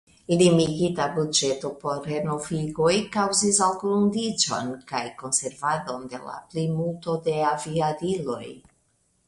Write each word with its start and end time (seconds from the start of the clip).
Limigita 0.41 1.03
buĝeto 1.17 1.69
por 1.83 1.99
renovigoj 2.11 2.95
kaŭzis 3.17 3.61
algrundiĝon 3.67 4.73
kaj 4.93 5.05
konservadon 5.21 6.11
de 6.15 6.25
la 6.25 6.37
plimulto 6.55 7.19
de 7.29 7.41
aviadiloj. 7.55 8.45